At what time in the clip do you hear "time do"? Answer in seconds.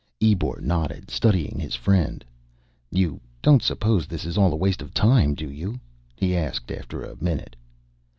4.95-5.47